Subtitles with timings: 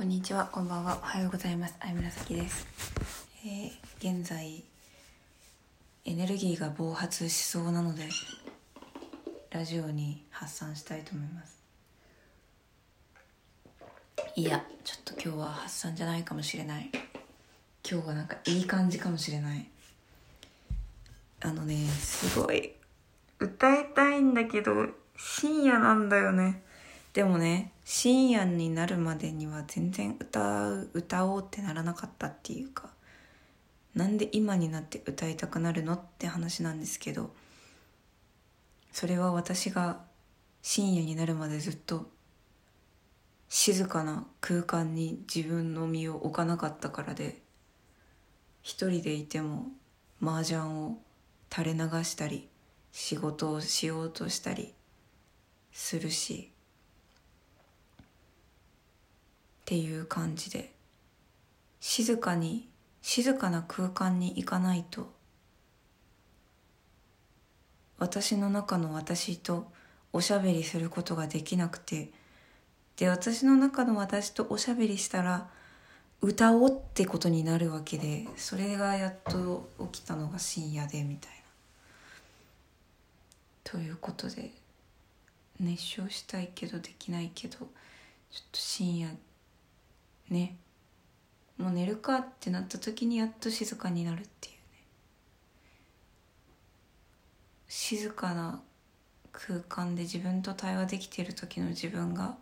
[0.00, 1.74] こんにちは、こんばんは、おはようございます。
[1.78, 2.66] あいむらさきです。
[3.44, 4.64] えー、現在、
[6.06, 8.08] エネルギーが暴発しそうなので、
[9.50, 11.62] ラジオに発散したいと思います。
[14.36, 16.90] いや、ちょっと今日は発散じゃないかもしれない。
[17.86, 19.68] 今日はなんかいい感じかもしれない。
[21.42, 22.72] あのね、すごい、
[23.38, 24.72] 歌いたいんだけど、
[25.18, 26.62] 深夜なんだよね。
[27.12, 32.90] でもね深夜になるまでには全然歌う歌おうってならなかったっていうか
[33.94, 37.30] なんで今になって歌いたくなるのって話なんですけど
[38.92, 40.00] それは私が
[40.62, 42.08] 深夜になるまでずっと
[43.48, 47.42] 静かな空間に自分の身を置かなかったからで
[48.62, 49.66] 一人でいても
[50.22, 50.98] 麻雀を
[51.52, 52.48] 垂れ流したり
[52.92, 54.74] 仕事をしようとしたり
[55.72, 56.52] するし
[59.70, 60.72] っていう感じで
[61.78, 62.68] 静かに
[63.02, 65.12] 静かな空間に行かないと
[67.96, 69.70] 私の中の私と
[70.12, 72.10] おしゃべりすることができなくて
[72.96, 75.48] で私の中の私とおしゃべりしたら
[76.20, 81.36] 歌おうってことになるわけでそれがやっと起きたのが深夜でみたいな。
[83.62, 84.50] ということで
[85.60, 87.66] 熱唱したいけどできないけどちょっ
[88.50, 89.10] と深夜
[90.30, 90.56] ね。
[91.58, 94.60] もう寝るかってなった時にやっと静かになるっていうね。
[97.68, 98.62] 静かな
[99.32, 102.36] 空間で自分と対話できている時の自分が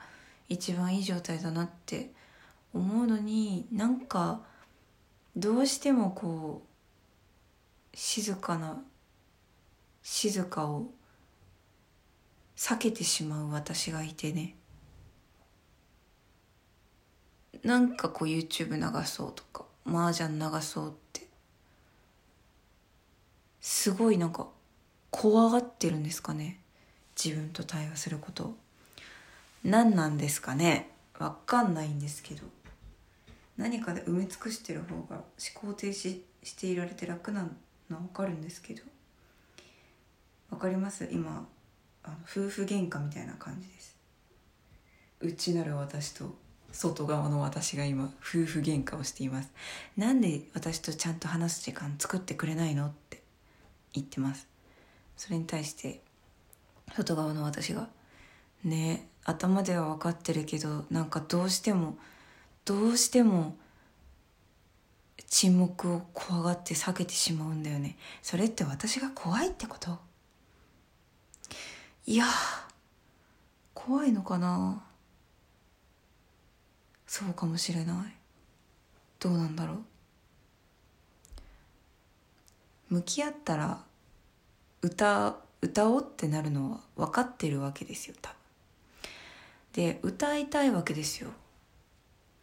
[0.49, 2.11] 一番いい状態だなって
[2.73, 4.41] 思うのになんか
[5.37, 8.83] どうしてもこう静かな
[10.03, 10.87] 静かを
[12.57, 14.55] 避けてしまう私がいてね。
[17.63, 21.27] なんかこう YouTube 流そうとか麻雀流そうって
[23.61, 24.49] すごいなんか
[25.11, 26.61] 怖がってるんですかね
[27.23, 28.55] 自分と対話すること。
[29.65, 32.45] 何なんですかねわかんないんですけど
[33.57, 35.25] 何かで埋め尽くしてる方が思
[35.55, 37.43] 考停止していられて楽な
[37.91, 38.83] のは分かるんですけど
[40.51, 41.09] 分かります？
[41.11, 41.47] 今
[42.05, 43.97] あの夫婦喧嘩みたいな感じです。
[45.21, 46.37] 内なる私と
[46.81, 49.51] 外側の私が今夫婦喧嘩をしています。
[49.97, 53.21] なんで私とちゃんと話す時間作ってくれないのって
[53.95, 54.47] 言ってます。
[55.17, 56.01] それに対して
[56.95, 57.89] 外側の私が
[58.63, 61.99] ねえ頭では分かってるけどなんかどうしても
[62.65, 63.57] どうしても
[65.27, 67.97] 沈黙を怖がって避けてしまうんだよね。
[68.23, 69.99] それって私が怖いってこと？
[72.07, 72.25] いや
[73.75, 74.85] 怖いのかな？
[77.09, 77.97] そうかもしれない。
[79.19, 79.73] どうなんだろ
[82.91, 82.95] う。
[82.95, 83.83] 向き合ったら
[84.83, 88.37] 歌歌おうってなるのは分かってるわけですよ多分。
[89.73, 91.31] で歌いたいわけですよ。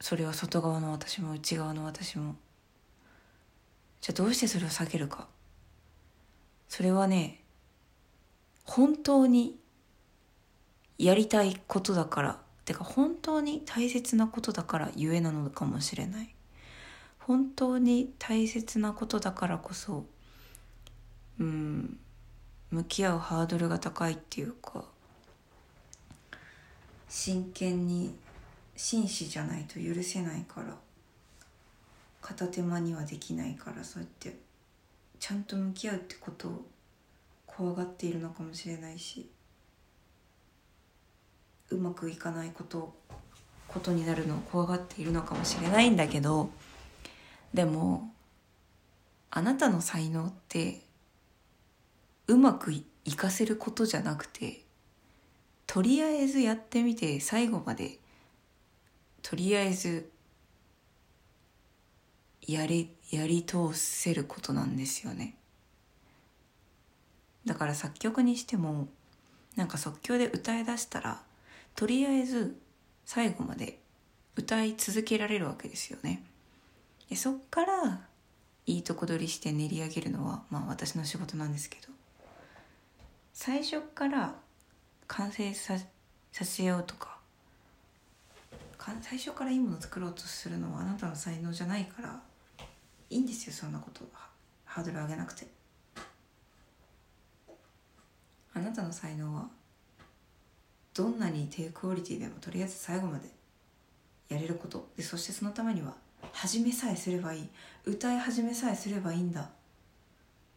[0.01, 2.35] それは外側の私も内側の私も。
[4.01, 5.27] じゃあどうしてそれを避けるか。
[6.69, 7.39] それはね
[8.63, 9.59] 本当に
[10.97, 16.35] やりたいことだからてか本当に大切なことだからゆえなのかもしれない。
[17.19, 20.05] 本当に大切なことだからこそ
[21.39, 21.97] うん
[22.69, 24.83] 向き合うハードルが高いっていうか
[27.09, 28.13] 真剣に
[28.75, 30.75] 真摯じゃないと許せないから
[32.21, 34.37] 片手間にはできないからそうやって
[35.19, 36.65] ちゃんと向き合うってことを
[37.47, 39.29] 怖がっているのかもしれないし。
[41.75, 42.93] うまくいかないこと
[43.67, 46.49] ことになるのを怖がっているのかもしれないんだけど
[47.53, 48.09] でも
[49.31, 50.81] あなたの才能って
[52.27, 54.61] うまくいかせることじゃなくて
[55.67, 57.99] とりあえずやってみて最後まで
[59.21, 60.09] とりあえず
[62.47, 65.35] やりやり通せることなんですよね。
[67.45, 68.87] だから作曲にしても
[69.55, 71.21] なんか即興で歌い出したら
[71.75, 72.57] とりあえず
[73.05, 73.79] 最後まで
[74.35, 76.23] 歌い続けられるわけですよね。
[77.09, 78.01] でそっから
[78.65, 81.95] いいとこ取りして練り上げるのはまあ私の仕事なんですけど。
[83.37, 84.33] 最初から
[85.07, 85.77] 完成さ
[86.31, 87.17] せようとか
[89.01, 92.21] 最初からいいもの作ろうとするのはあなたの才能じゃないから
[93.09, 94.01] いいんですよそんなこと
[94.63, 95.47] ハードル上げなくて。
[98.53, 99.49] あなたの才能は
[100.95, 103.27] どんなに低クオリティでもとりあえず最後まで
[104.29, 104.87] やれること。
[104.95, 105.93] でそしてそのためには
[106.31, 107.49] 始めさえすればいい。
[107.83, 109.49] 歌い始めさえすればいいんだ。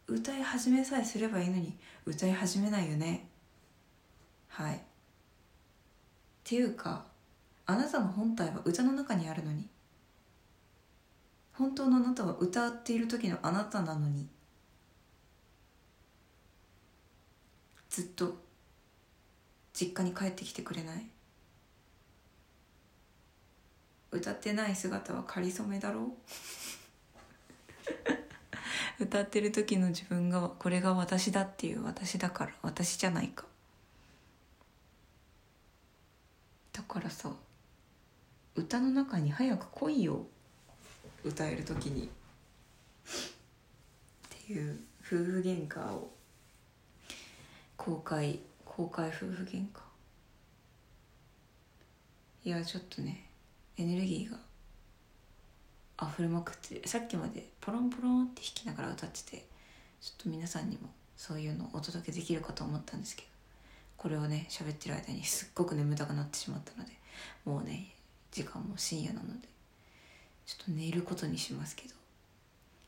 [0.07, 3.27] 歌い始めさえすればいいのに歌い始めないよね。
[4.47, 4.77] はい。
[4.77, 4.79] っ
[6.45, 7.05] ていうか
[7.65, 9.67] あなたの本体は歌の中にあるのに。
[11.53, 14.25] 本当のあなたは歌っている時のあなたなのに。
[17.89, 18.48] ずっと
[19.79, 21.05] 実家に帰ってきてくれない？
[24.11, 26.01] 歌ってない姿は仮初めだろ？
[28.99, 33.45] う 歌ってる時の自分がこれが私だっていう私だから私じゃないか。
[36.73, 37.31] だからさ
[38.55, 40.25] 歌の中に早く来いよ。
[41.23, 42.07] 歌える時に。
[42.07, 42.09] っ
[44.47, 46.11] ていう夫婦喧嘩を
[47.77, 48.39] 公開
[48.79, 49.81] 公開夫婦喧嘩。
[52.45, 53.25] いやちょっとね
[53.75, 54.37] エネルギーが
[56.09, 59.45] 溢れまくってさっきまでポロンポロンって弾きながら歌ってて
[59.99, 60.87] ちょっと皆さんにも
[61.17, 63.27] そういうのをお届けできるかと思ったんですけど
[63.97, 66.93] これをね喋ってる間にすっごく眠たくなってしまったので
[67.43, 67.93] もうね
[68.31, 69.49] 時間も深夜なので
[70.45, 71.95] ちょっと寝ることにしますけど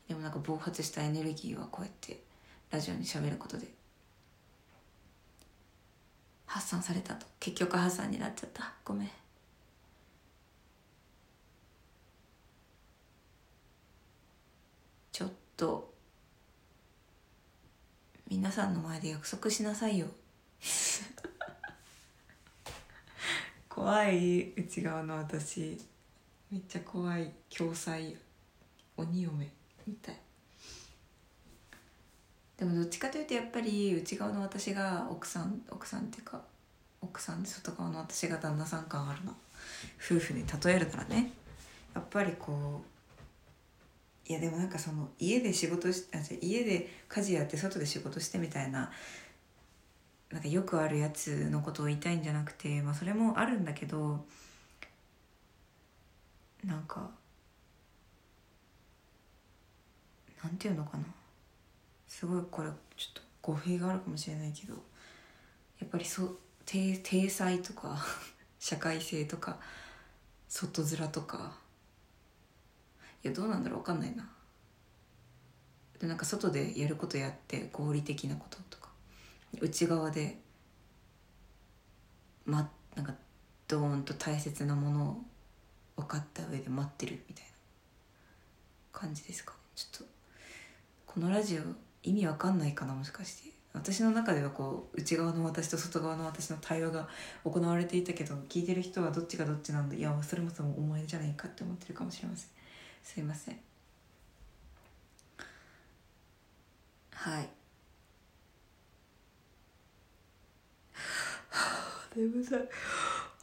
[0.08, 2.22] でもなんか暴発したエネルギーはこうやって
[2.70, 3.66] ラジオに喋ることで
[6.52, 7.26] 発散されたと。
[7.40, 8.74] 結局発散になっちゃった。
[8.84, 9.10] ごめん。
[15.10, 15.94] ちょっと
[18.28, 20.08] 皆さんの前で約束しなさいよ。
[23.70, 25.80] 怖い内側の私。
[26.50, 28.18] めっちゃ怖い共済
[28.98, 29.50] 鬼嫁
[29.86, 30.20] みたい。
[32.56, 36.40] でもどっちかというとやっぱり内側の私が奥さん奥さんっていうか
[37.00, 39.34] 奥さんで外側の私が旦那さん感あるな。
[39.98, 41.32] 夫婦に例えるならね。
[41.94, 42.92] やっぱりこう
[44.30, 48.90] いやでもなんかその家で仕事しあ家で家事やって外で仕事してみたいな
[50.30, 54.24] なんかよくあるやつのことを言いたいんじゃなくて、まあ、それもあるんだけど
[56.64, 57.10] なんか
[60.42, 61.04] なんていうのかな。
[62.12, 64.74] すごいこれちょっと語弊があるかもしれないけど
[65.80, 66.36] やっぱりそ
[66.66, 68.04] 体体裁とか
[68.60, 69.58] 社会性とか
[70.46, 71.56] 外面とか
[73.24, 74.30] いやどうなんだろう分かんないな。
[75.98, 78.90] でなんか外でやることやって合理的なこととか
[79.60, 80.38] 内側で
[82.44, 83.14] まなんか
[83.66, 85.10] ドーンと大切なもの
[85.96, 87.50] を分かった上で待ってるみたいな
[88.92, 89.58] 感じですかね。
[89.74, 90.12] ちょっと
[91.06, 91.62] このラジオ
[92.02, 93.52] 意味わかんないかなもしかして。
[93.72, 97.08] 私の中ではこう内側の私と外側の私の対話が
[97.42, 99.96] 行われていたけど聞いてる人はどっちがどっちなんだ。
[99.96, 102.48] いやそれもそもお前じゃないかって思ってるかもしれません。
[103.02, 103.58] すいません。
[107.12, 107.48] はい。
[112.14, 112.60] 眠たい。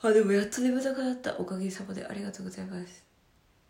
[0.01, 1.35] あでもやっと眠たくなった。
[1.39, 3.03] おかげさまでありがとうございます。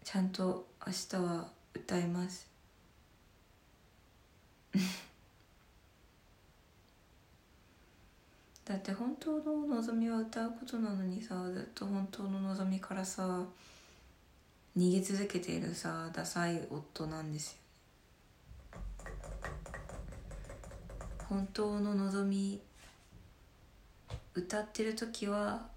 [0.03, 2.48] ちゃんと明日は歌います。
[8.65, 13.45] だって本当の望みは歌うことなのにさずっと本当の望みからさ
[14.77, 17.57] 逃げ続けているさダサい夫なんですよ
[21.27, 22.61] 本当の望み
[24.33, 25.67] 歌ってる時は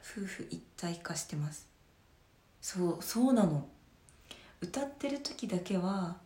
[0.00, 1.66] 夫婦一体化してます。
[2.60, 3.66] そうそうなの。
[4.60, 6.16] 歌ってる時だけは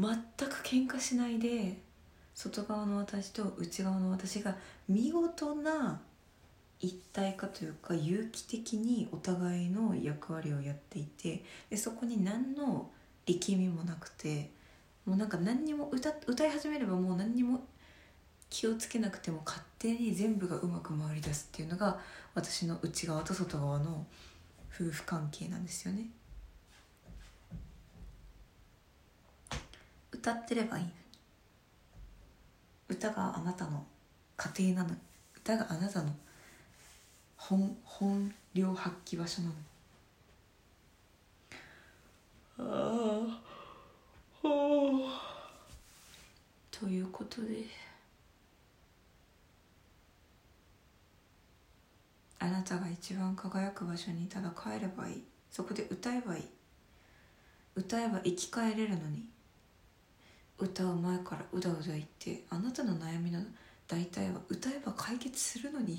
[0.00, 1.76] 全く喧嘩しないで
[2.34, 4.56] 外側の私と内側の私が
[4.88, 6.00] 見事な
[6.80, 12.90] 一体化というか有機的にお互いの役割をやっていてでそこに何の
[13.26, 14.50] 力みもなくて
[15.04, 17.60] もうなんか何にも歌歌い始めればもう何にも
[18.48, 21.98] 気をつけなくても勝手に全部がうまく回り出すっていうのが
[22.34, 24.06] 私の内側と外側の
[24.74, 26.06] 夫婦関係なんですよね。
[30.20, 30.84] 歌ってればいい
[32.90, 33.86] 歌があなたの
[34.36, 34.94] 家庭なの
[35.34, 36.14] 歌があなたの
[37.38, 39.54] 本本領発揮場所なの
[42.58, 43.40] あ
[44.44, 44.50] あ
[46.70, 47.64] ということで
[52.38, 55.24] あなたが一番輝く場所にただ帰ればいい。
[55.50, 56.44] そこで歌えばいい。
[57.76, 59.26] 歌えば生き返れるのに。
[60.60, 63.40] 歌う前からうだうだ言ってあなたの悩みの
[63.88, 65.98] 大体は歌えば解決するのに。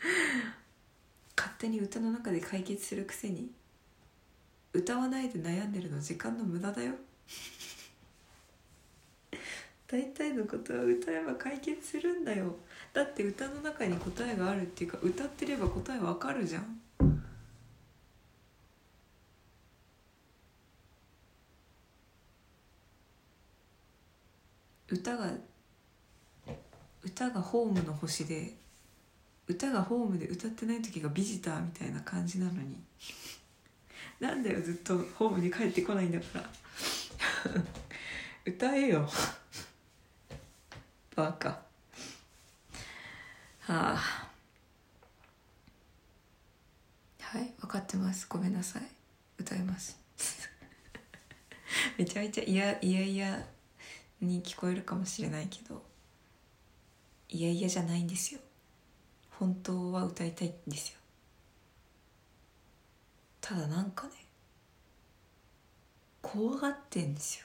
[1.36, 3.50] 勝手に歌の中で解決するくせに
[4.72, 6.94] 歌わないで悩んでるの時間の無駄だよ。
[9.86, 12.56] 大体のことは歌えば解決するんだよ。
[12.92, 16.80] だって歌の中に答えがあるっていうか歌ってれば答えわかるじゃん。
[24.94, 25.28] 歌が
[27.02, 28.54] 歌がホームの星で
[29.48, 32.78] 歌がホームで歌ってない時がビジターみたいな感じなのに。
[34.20, 36.44] なんだよずっとホームに帰ってこないんだから。
[38.46, 39.10] 歌えよ。
[41.16, 41.48] バカ。
[41.48, 41.64] は
[43.68, 43.96] あ。
[47.18, 48.26] はい分かってます。
[48.28, 48.82] ごめんなさい。
[49.38, 49.98] 歌います。
[51.98, 53.54] めちゃめちゃ嫌嫌々
[54.24, 55.82] に聞こえるかもしれないけど
[57.28, 58.40] いやいやじゃないんですよ。
[59.38, 60.98] 本当は歌いたいんですよ。
[63.40, 64.12] ただなんかね
[66.22, 67.44] 怖がってんですよ。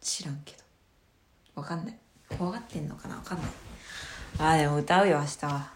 [0.00, 1.60] 知らんけど。
[1.60, 1.96] わかんない。
[2.38, 3.16] 怖がってんのかな？
[3.16, 3.50] わかんない。
[4.38, 5.70] あーでも歌うよ明日は。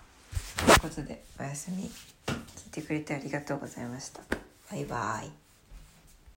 [0.67, 1.91] ということでおやすみ。
[2.27, 4.23] 聞いてくれてありがとうございました。
[4.71, 5.46] バイバイ。